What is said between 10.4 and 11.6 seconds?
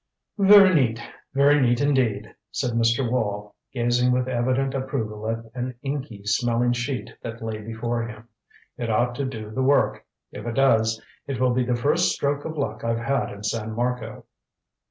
it does, it will